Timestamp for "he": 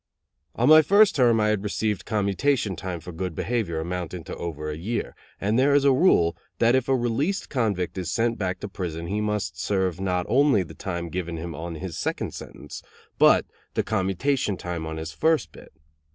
9.05-9.21